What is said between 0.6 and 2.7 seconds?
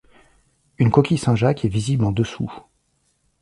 Une coquille Saint-Jacques est visible en dessous.